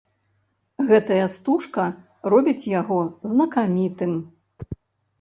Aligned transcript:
Гэтая 0.87 1.27
стужка 1.33 1.85
робіць 2.37 2.69
яго 2.81 2.99
знакамітым. 3.35 4.21